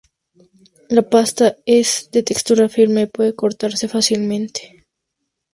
La 0.89 1.03
pasta 1.07 1.57
es 1.63 2.09
de 2.11 2.23
textura 2.23 2.67
firme, 2.69 3.05
puede 3.05 3.35
cortarse 3.35 3.87
fácilmente. 3.87 4.87